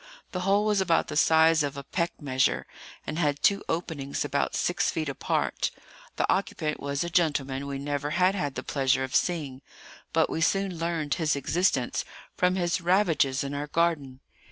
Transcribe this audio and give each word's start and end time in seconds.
The 0.31 0.39
hole 0.39 0.65
was 0.65 0.81
about 0.81 1.09
the 1.09 1.15
size 1.15 1.61
of 1.61 1.77
a 1.77 1.83
peck 1.83 2.19
measure, 2.19 2.65
and 3.05 3.19
had 3.19 3.43
two 3.43 3.63
openings 3.69 4.25
about 4.25 4.55
six 4.55 4.89
feet 4.89 5.07
apart. 5.07 5.69
The 6.15 6.25
occupant 6.27 6.79
was 6.79 7.03
a 7.03 7.09
gentleman 7.11 7.67
we 7.67 7.77
never 7.77 8.09
had 8.09 8.33
had 8.33 8.55
the 8.55 8.63
pleasure 8.63 9.03
of 9.03 9.13
seeing, 9.15 9.61
but 10.11 10.27
we 10.27 10.41
soon 10.41 10.75
learned 10.79 11.13
his 11.21 11.35
existence 11.35 12.03
from 12.35 12.55
his 12.55 12.81
ravages 12.81 13.43
in 13.43 13.53
our 13.53 13.67
garden. 13.67 14.21